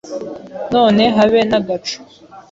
None 0.73 1.03
habe 1.17 1.39
n’agacu 1.49 1.97